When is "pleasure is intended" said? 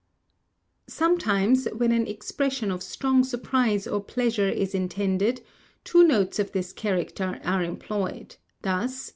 4.03-5.43